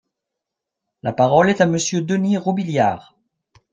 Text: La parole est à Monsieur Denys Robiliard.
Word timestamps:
La 1.03 1.13
parole 1.13 1.51
est 1.51 1.61
à 1.61 1.67
Monsieur 1.67 2.01
Denys 2.01 2.39
Robiliard. 2.39 3.15